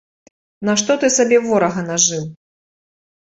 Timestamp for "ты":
1.03-1.09